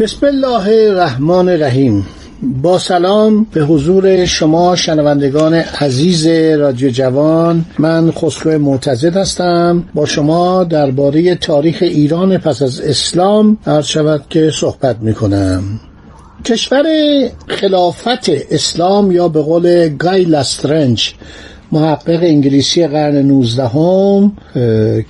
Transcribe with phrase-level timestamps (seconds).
[0.00, 2.06] بسم الله الرحمن الرحیم.
[2.62, 6.26] با سلام به حضور شما شنوندگان عزیز
[6.58, 7.64] رادیو جوان.
[7.78, 9.84] من خسرو معتزد هستم.
[9.94, 15.62] با شما درباره تاریخ ایران پس از اسلام عرض شود که صحبت می کنم
[16.44, 16.84] کشور
[17.46, 21.14] خلافت اسلام یا به قول گای لاسترنج
[21.72, 24.32] محقق انگلیسی قرن 19 هم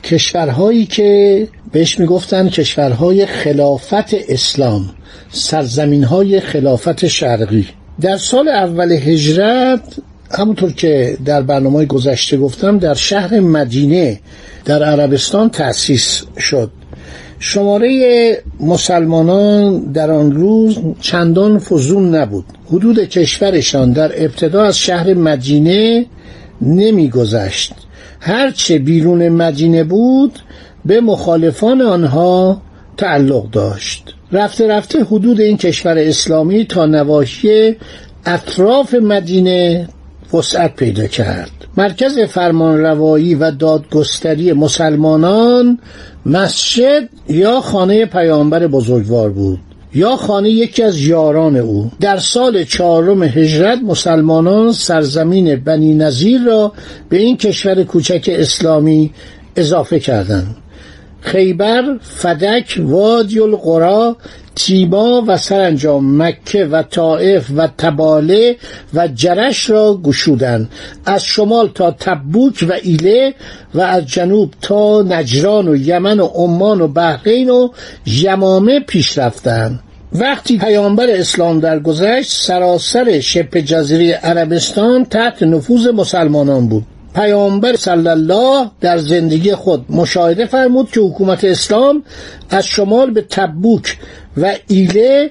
[0.05, 4.85] کشورهایی که بهش می‌گفتن کشورهای خلافت اسلام
[5.33, 7.67] سرزمین های خلافت شرقی.
[8.01, 9.81] در سال اول هجرت
[10.31, 14.21] همونطور که در برنامه گذشته گفتم در شهر مدینه
[14.65, 16.71] در عربستان تأسیس شد.
[17.39, 22.45] شماره مسلمانان در آن روز چندان فزون نبود.
[22.73, 26.07] حدود کشورشان در ابتدا از شهر مدینه
[26.63, 27.73] نمیگذشت.
[28.21, 30.39] هرچه بیرون مدینه بود
[30.85, 32.63] به مخالفان آنها
[32.97, 34.15] تعلق داشت.
[34.33, 37.77] رفته رفته حدود این کشور اسلامی تا نواحی
[38.27, 39.89] اطراف مدینه
[40.35, 41.51] وسعت پیدا کرد.
[41.77, 45.79] مرکز فرمانروایی و دادگستری مسلمانان
[46.27, 49.61] مسجد یا خانه پیامبر بزرگوار بود.
[49.95, 51.91] یا خانه یکی از یاران او.
[52.01, 56.73] در سال چهارم هجرت مسلمانان سرزمین بنی نظیر را
[57.09, 59.11] به این کشور کوچک اسلامی
[59.57, 60.57] اضافه کردند.
[61.21, 64.17] خیبر، فدک، وادی القرا،
[64.55, 68.57] تیما و سرانجام مکه و طائف و تباله
[68.95, 70.71] و جرش را گشودند.
[71.07, 73.35] از شمال تا تبوک و ایله
[73.75, 77.69] و از جنوب تا نجران و یمن و عمان و بحرین و
[78.07, 79.81] یمامه پیش رفتند.
[80.13, 86.85] وقتی پیامبر اسلام درگذشت سراسر شبه جزیره عربستان تحت نفوذ مسلمانان بود.
[87.15, 92.03] پیامبر صلی الله در زندگی خود مشاهده فرمود که حکومت اسلام
[92.51, 93.99] از شمال به تبوک
[94.37, 95.31] و ایله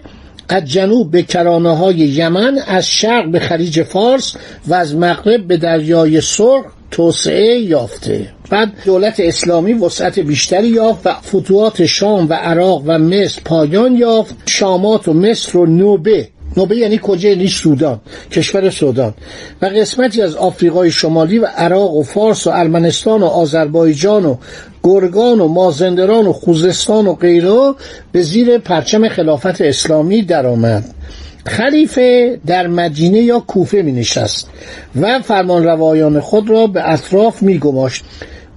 [0.49, 4.35] از جنوب به کرانه های یمن از شرق به خلیج فارس
[4.67, 8.27] و از مغرب به دریای سرخ توسعه یافته.
[8.49, 14.35] بعد دولت اسلامی وسعت بیشتری یافت و فتوحات شام و عراق و مصر پایان یافت.
[14.45, 16.27] شامات و مصر و نوبه.
[16.57, 17.99] نوبه یعنی کجا یعنی سودان
[18.31, 19.13] کشور سودان.
[19.61, 24.35] و قسمتی از آفریقای شمالی و عراق و فارس و ارمنستان و آذربایجان و
[24.83, 27.73] گرگان و مازندران و خوزستان و غیره
[28.11, 30.85] به زیر پرچم خلافت اسلامی درآمد.
[31.49, 34.49] خلیفه در مدینه یا کوفه می نشست
[35.01, 38.03] و فرمان روایان خود را به اطراف می گماشت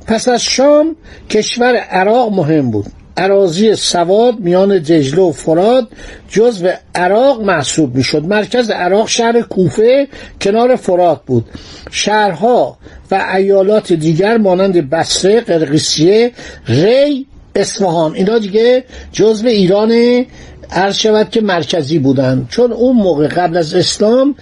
[0.06, 0.96] پس از شام
[1.30, 2.86] کشور عراق مهم بود.
[3.16, 5.88] عراضی سواد میان دجله و فراد
[6.28, 8.24] جزو عراق محسوب می‌شد.
[8.24, 10.08] مرکز عراق شهر کوفه
[10.40, 11.44] کنار فرات بود.
[11.90, 12.78] شهرها
[13.10, 16.32] و ایالات دیگر مانند بصره قرقیسیه
[16.68, 20.24] ری اصفهان اینا دیگه جزو ایران
[20.72, 22.46] عرض شود که مرکزی بودن.
[22.50, 24.34] چون اون موقع قبل از اسلام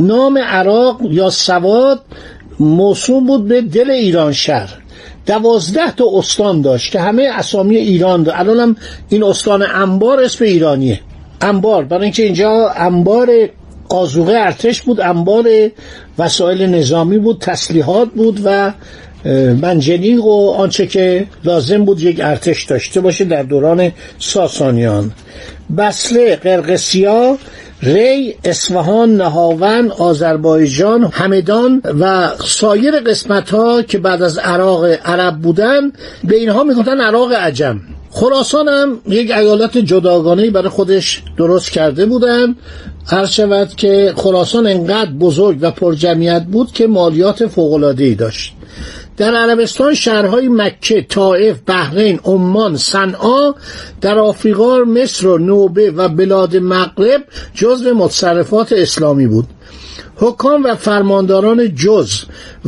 [0.00, 2.00] نام عراق یا سواد
[2.60, 4.78] موسوم بود به دل ایران شهر.
[5.26, 8.38] دوازده تا استان داشت که همه اسامی ایران داشت.
[8.38, 8.76] الان هم
[9.08, 11.00] این استان انبار اسم ایرانیه.
[11.40, 11.84] انبار.
[11.84, 13.28] برای اینکه اینجا انبار
[13.88, 15.44] قازوقه ارتش بود انبار
[16.18, 18.72] وسایل نظامی بود تسلیحات بود و
[19.62, 25.10] منجنیق و آنچه که لازم بود یک ارتش داشته باشه در دوران ساسانیان.
[25.78, 27.38] بسله قرقسیا
[27.82, 35.92] ری، اصفهان، نهاون، آذربایجان، همدان و سایر قسمت ها که بعد از عراق عرب بودن
[36.24, 37.80] به اینها می‌گفتن عراق عجم.
[38.10, 42.54] خراسان هم یک ایالت جداگانه برای خودش درست کرده بودن.
[43.06, 48.52] هر شود که خراسان انقدر بزرگ و پرجمعیت بود که مالیات فوق‌العاده‌ای داشت.
[49.22, 53.54] در عربستان شهرهای مکه، طائف، بحرین، عمان، صنعا
[54.00, 57.24] در آفریقا، مصر و نوبه و بلاد مغرب
[57.54, 59.46] جزو متصرفات اسلامی بود.
[60.16, 62.12] حکام و فرمانداران جز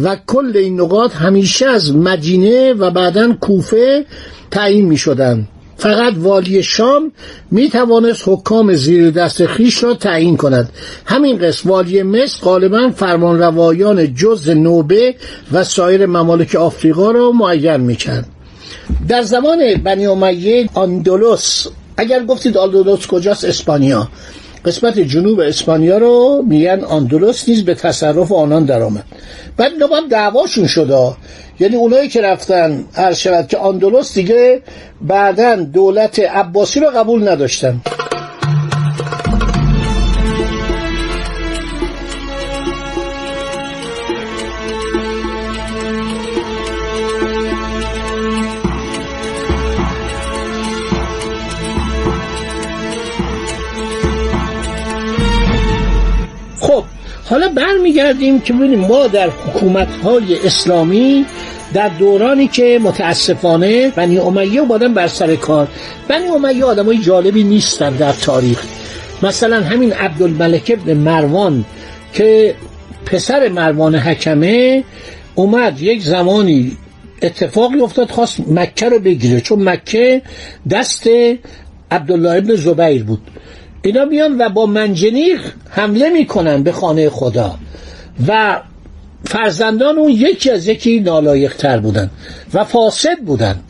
[0.02, 4.06] و کل این نقاط همیشه از مدینه و بعدا کوفه
[4.50, 7.12] تعیین می شدند فقط والی شام
[7.50, 10.68] می توانست حکام زیر دست خیش را تعیین کند.
[11.06, 15.14] همین قسم والی مصر غالبا فرمان روایان جز نوبه
[15.52, 18.26] و سایر ممالک آفریقا را معین می کرد
[19.08, 20.68] در زمان بنی امیه
[21.96, 24.08] اگر گفتید آندلس کجاست؟ اسپانیا.
[24.64, 29.04] قسمت جنوب اسپانیا رو میگن آندلس نیز به تصرف آنان درآمد.
[29.56, 31.12] بعد اینا هم دعواشون شده
[31.60, 34.62] یعنی اونایی که رفتن هر شود که آندلس دیگه
[35.00, 37.80] بعدا دولت عباسی رو قبول نداشتن.
[57.24, 61.26] حالا برمیگردیم که ببینیم ما در حکومت های اسلامی
[61.74, 65.68] در دورانی که متاسفانه بنی امیه اومدن بر سر کار.
[66.08, 68.64] بنی امیه آدم های جالبی نیستن در تاریخ.
[69.22, 71.64] مثلا همین عبدالملک ابن مروان
[72.12, 72.54] که
[73.06, 74.84] پسر مروان حکمه
[75.34, 76.76] اومد یک زمانی
[77.22, 79.40] اتفاقی افتاد خواست مکه رو بگیره.
[79.40, 80.22] چون مکه
[80.70, 81.06] دست
[81.90, 83.20] عبدالله ابن زبیر بود.
[83.84, 85.40] اینا میان و با منجنیق
[85.70, 87.54] حمله می‌کنن به خانه خدا.
[88.28, 88.60] و
[89.24, 92.10] فرزندان اون یکی از یکی نالایق تر بودن
[92.54, 93.60] و فاسد بودن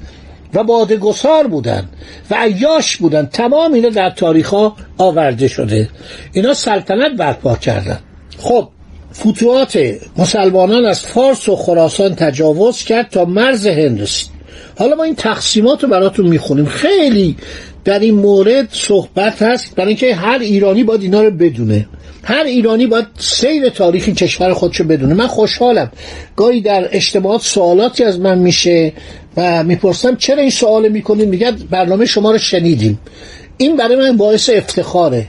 [0.54, 1.88] و بادگسار بودن
[2.30, 3.26] و عیاش بودن.
[3.26, 5.88] تمام اینا در تاریخ ها آورده شده.
[6.32, 7.98] اینا سلطنت برپا کردن.
[8.38, 8.68] خب
[9.14, 9.78] فتوحات
[10.16, 14.00] مسلمانان از فارس و خراسان تجاوز کرد تا مرز هند
[14.78, 16.66] حالا ما این تقسیمات رو براتون می‌خونیم.
[16.66, 17.36] خیلی
[17.84, 21.86] در این مورد صحبت هست برای اینکه هر ایرانی باید اینا رو بدونه.
[22.22, 25.14] هر ایرانی باید سیر تاریخی کشور خودشو بدونه.
[25.14, 25.92] من خوشحالم.
[26.36, 28.92] گاهی در اجتماعات سوالاتی از من میشه
[29.36, 32.98] و می‌پرسم چرا این سوال می‌کنیم میگن برنامه شما رو شنیدیم.
[33.56, 35.26] این برای من باعث افتخاره.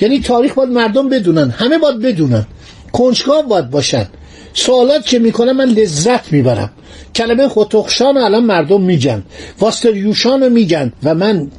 [0.00, 1.50] یعنی تاریخ باید مردم بدونن.
[1.50, 2.46] همه باید بدونن.
[2.92, 4.06] کنجکاو باید باشن.
[4.54, 6.70] سوالات که می‌کنم من لذت می‌برم.
[7.14, 9.22] کلمه خودتخشان الان مردم میگن.
[9.60, 10.92] واستریوشان رو میگن.
[11.02, 11.50] و من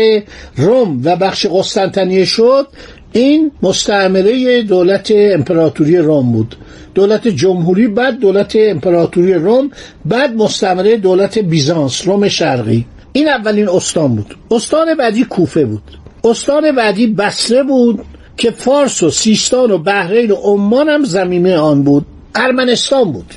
[0.56, 2.68] روم و بخش قسطنطنیه شد
[3.14, 6.56] این مستعمره دولت امپراتوری روم بود.
[6.96, 9.72] دولت جمهوری بعد دولت امپراتوری روم
[10.06, 12.86] بعد مستعمره دولت بیزانس روم شرقی.
[13.14, 14.36] این اولین استان بود.
[14.52, 15.84] استان بعدی کوفه بود.
[16.24, 18.02] استان بعدی بسره بود
[18.38, 22.06] که فارس و سیستان و بحرین و عمان هم زمینه آن بود.
[22.36, 23.34] ارمنستان بود.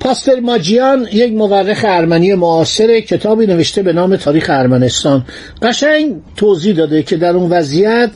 [0.00, 5.24] پاستر ماجیان یک مورخ ارمنی معاصر کتابی نوشته به نام تاریخ ارمنستان.
[5.62, 8.10] قشنگ توضیح داده که در اون وضعیت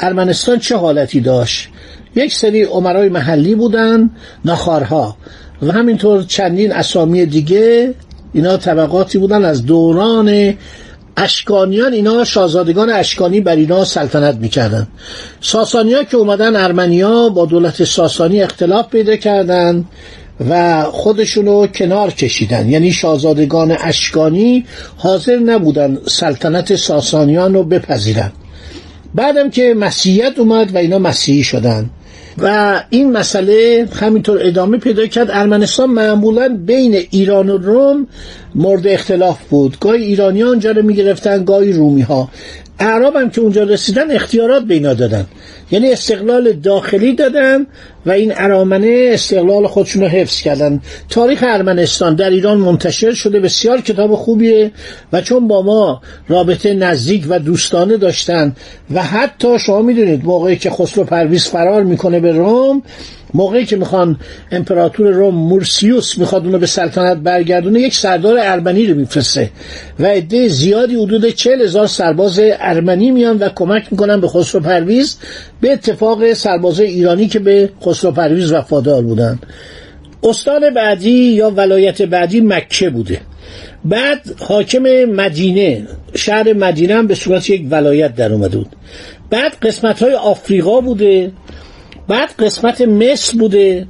[0.00, 1.68] ارمنستان چه حالتی داشت.
[2.14, 4.10] یک سری عمرای محلی بودن
[4.44, 5.16] نخارها
[5.62, 7.94] و همینطور چندین اسامی دیگه
[8.32, 10.54] اینا طبقاتی بودن از دوران
[11.16, 11.92] اشکانیان.
[11.92, 14.86] اینا شاهزادگان اشکانی بر اینا سلطنت می‌کردن.
[15.40, 19.84] ساسانیا که اومدن ارمنیا با دولت ساسانی اختلاف پیدا کردن
[20.50, 22.68] و خودشونو کنار کشیدن.
[22.68, 24.64] یعنی شاهزادگان اشکانی
[24.96, 28.32] حاضر نبودن سلطنت ساسانیان رو بپذیرن.
[29.14, 31.90] بعدم که مسیحیت اومد و اینا مسیحی شدن.
[32.38, 35.30] و این مسئله همینطور ادامه پیدا کرد.
[35.30, 38.06] ارمنستان معمولا بین ایران و روم
[38.54, 39.76] مورد اختلاف بود.
[39.80, 42.28] گاهی ایرانی ها اونجا رو می‌گرفتن گاهی رومی ها
[42.78, 45.26] اعراب هم که اونجا رسیدن اختیارات به اینا دادن.
[45.70, 47.66] یعنی استقلال داخلی دادن
[48.06, 50.80] و این ارامنه استقلال خودشون رو حفظ کردن.
[51.08, 54.70] تاریخ ارمنستان در ایران منتشر شده بسیار کتاب خوبیه
[55.12, 58.56] و چون با ما رابطه نزدیک و دوستانه داشتن
[58.94, 62.82] و حتی شما می‌دونید موقعی که خسرو پرویز فرار می‌کنه به روم
[63.34, 64.16] موقعی که می‌خوان
[64.52, 69.50] امپراتور روم مورسیوس می‌خواد اونو به سلطنت برگردونه یک سردار ارمنی رو میفرسته
[69.98, 75.16] و عده زیادی حدود چهل هزار سرباز ارمنی میان و کمک می‌کنن به خسرو پرویز
[75.60, 79.38] به اتفاق سربازای ایرانی که به خسرو پرویز وفادار بودن.
[80.22, 83.20] استان بعدی یا ولایت بعدی مکه بوده.
[83.84, 88.76] بعد حاکم مدینه شهر مدینه هم به صورت یک ولایت در اومده بود.
[89.30, 91.32] بعد قسمت های آفریقا بوده.
[92.08, 93.86] بعد قسمت مصر بوده.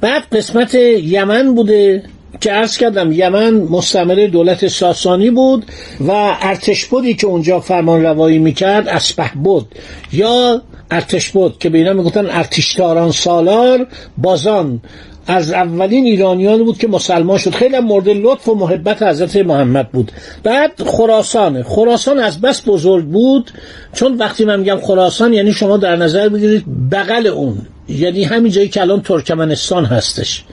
[0.00, 2.02] بعد قسمت یمن بوده
[2.40, 5.64] که ارز کردم یمن مستمر دولت ساسانی بود
[6.00, 6.10] و
[6.40, 9.66] ارتش بودی که اونجا فرمان روایی می‌کرد اسپه بود
[10.12, 13.86] یا ارتش بود که به اینا می‌گفتن ارتشتاران سالار
[14.18, 14.80] بازان.
[15.26, 17.50] از اولین ایرانیان بود که مسلمان شد.
[17.50, 20.12] خیلی مورد لطف و محبت حضرت محمد بود.
[20.42, 21.62] بعد خراسان.
[21.62, 23.50] خراسان از بس بزرگ بود.
[23.92, 27.66] چون وقتی من میگم خراسان یعنی شما در نظر بگیرید بغل اون.
[27.88, 30.44] یعنی همین جایی که الان ترکمنستان هستش.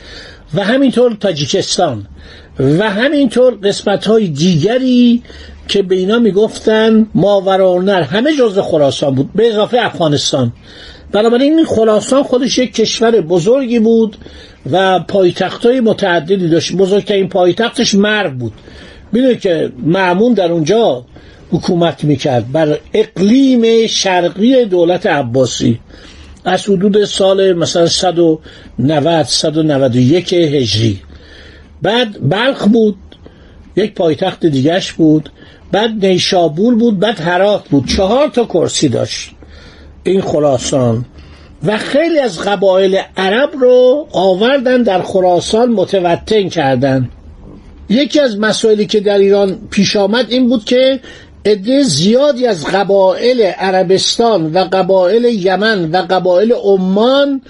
[0.53, 2.07] و همینطور تاجیکستان.
[2.59, 5.23] و همینطور قسمت های دیگری
[5.67, 10.53] که به اینا می‌گفتن ماورانر همه جزء خراسان بود به اضافه افغانستان.
[11.11, 14.17] بنابراین این خراسان خودش یک کشور بزرگی بود
[14.71, 16.75] و پایتخت های متعددی داشت.
[16.75, 18.53] بزرگترین پایتختش مرو بود.
[19.11, 21.05] می‌دونید که معمون در اونجا
[21.51, 25.79] حکومت می‌کرد بر اقلیم شرقی دولت عباسی.
[26.45, 30.99] از حدود سال مثلا 190 191 هجری.
[31.81, 32.95] بعد بلخ بود
[33.75, 35.29] یک پایتخت دیگش بود.
[35.71, 37.87] بعد نیشابور بود بعد هرات بود.
[37.87, 39.31] چهار تا کرسی داشت
[40.03, 41.05] این خراسان.
[41.63, 47.09] و خیلی از قبایل عرب رو آوردن در خراسان متوطن کردن.
[47.89, 50.99] یکی از مسائلی که در ایران پیش آمد این بود که
[51.45, 57.41] عده زیادی از قبایل عربستان و قبایل یمن و قبایل عمان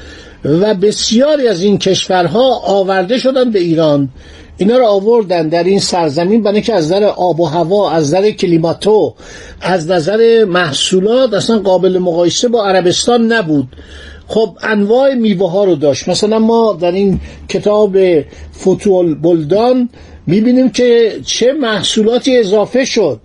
[0.45, 4.09] و بسیاری از این کشورها آورده شدن به ایران.
[4.57, 8.31] اینا رو آوردن در این سرزمین برای که از نظر آب و هوا از نظر
[8.31, 9.13] کلیماتو
[9.61, 13.67] از نظر محصولات اصلا قابل مقایسه با عربستان نبود.
[14.27, 16.09] خب انواع میوه ها رو داشت.
[16.09, 17.19] مثلا ما در این
[17.49, 17.97] کتاب
[18.61, 19.89] فتول بلدان
[20.27, 23.19] می‌بینیم که چه محصولاتی اضافه شد.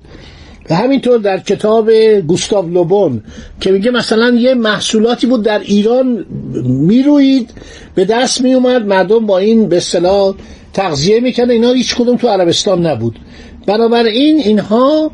[0.71, 3.23] و همینطور در کتاب گوستاو لوبون
[3.61, 6.27] که میگه مثلا یه محصولاتی بود در ایران
[6.65, 7.51] می‌روید
[7.95, 10.35] به دست میومد مردم با این به اصطلاح
[10.73, 13.19] تغذیه می‌کنه اینا هیچ کدوم تو عربستان نبود.
[13.67, 15.11] بنابراین اینها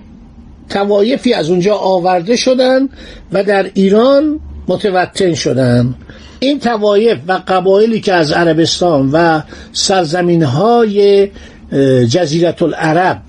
[0.69, 2.89] توایفی از اونجا آورده شدن
[3.33, 5.95] و در ایران متوطن شدن.
[6.41, 9.41] این توایف و قبایلی که از عربستان و
[9.73, 11.29] سرزمین های
[12.09, 13.23] جزیرت العرب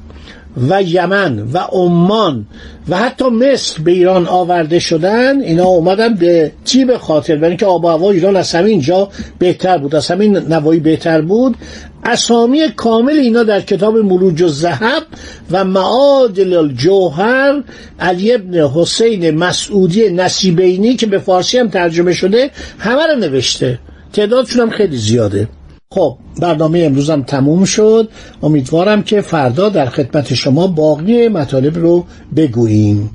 [0.69, 2.45] و یمن و عمان
[2.89, 6.51] و حتی مصر به ایران آورده شدن اینا اومدن به
[6.87, 7.35] به خاطر.
[7.35, 9.09] برای اینکه آب و هوا ایران از همین جا
[9.39, 11.55] بهتر بود از همین نوایی بهتر بود.
[12.03, 15.03] اسامی کامل اینا در کتاب ملوج و زهب
[15.51, 17.63] و معادل الجوهر
[17.99, 22.49] علی ابن حسین مسعودی نصیبینی که به فارسی هم ترجمه شده
[22.79, 23.79] همه رو نوشته.
[24.13, 25.47] تعدادشون هم خیلی زیاده.
[25.89, 28.09] خب برنامه امروزم تموم شد.
[28.43, 33.09] امیدوارم که فردا در خدمت شما باقی مطالب رو بگوییم.